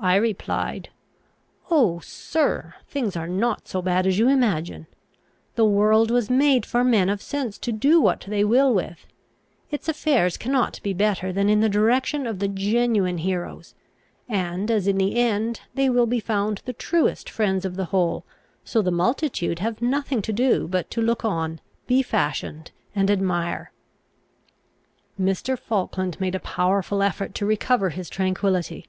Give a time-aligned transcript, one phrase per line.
[0.00, 0.90] I replied;
[1.70, 2.74] "Oh, sir!
[2.86, 4.86] things are not so bad as you imagine.
[5.54, 9.06] The world was made for men of sense to do what they will with.
[9.70, 13.74] Its affairs cannot be better than in the direction of the genuine heroes;
[14.28, 18.26] and as in the end they will be found the truest friends of the whole,
[18.62, 23.72] so the multitude have nothing to do but to look on, be fashioned, and admire."
[25.18, 25.58] Mr.
[25.58, 28.86] Falkland made a powerful effort to recover his tranquillity.